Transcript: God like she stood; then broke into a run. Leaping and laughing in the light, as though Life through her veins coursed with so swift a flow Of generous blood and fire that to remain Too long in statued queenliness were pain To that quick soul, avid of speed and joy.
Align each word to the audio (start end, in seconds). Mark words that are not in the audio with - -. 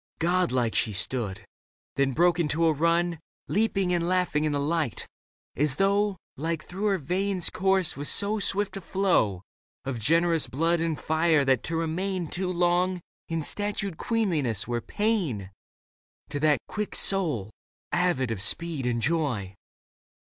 God 0.17 0.51
like 0.51 0.73
she 0.73 0.93
stood; 0.93 1.45
then 1.95 2.13
broke 2.13 2.39
into 2.39 2.65
a 2.65 2.73
run. 2.73 3.19
Leaping 3.47 3.93
and 3.93 4.07
laughing 4.07 4.45
in 4.45 4.51
the 4.51 4.59
light, 4.59 5.05
as 5.55 5.75
though 5.75 6.17
Life 6.37 6.61
through 6.63 6.85
her 6.85 6.97
veins 6.97 7.51
coursed 7.51 7.95
with 7.97 8.07
so 8.07 8.39
swift 8.39 8.75
a 8.75 8.81
flow 8.81 9.43
Of 9.85 9.99
generous 9.99 10.47
blood 10.47 10.81
and 10.81 10.99
fire 10.99 11.45
that 11.45 11.61
to 11.65 11.75
remain 11.75 12.29
Too 12.29 12.51
long 12.51 12.99
in 13.27 13.43
statued 13.43 13.97
queenliness 13.97 14.67
were 14.67 14.81
pain 14.81 15.51
To 16.29 16.39
that 16.39 16.57
quick 16.67 16.95
soul, 16.95 17.51
avid 17.91 18.31
of 18.31 18.41
speed 18.41 18.87
and 18.87 19.03
joy. 19.03 19.53